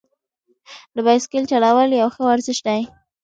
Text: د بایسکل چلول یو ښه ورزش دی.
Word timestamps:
د 0.95 0.97
بایسکل 1.05 1.43
چلول 1.51 1.89
یو 2.01 2.07
ښه 2.13 2.21
ورزش 2.29 2.57
دی. 2.67 2.81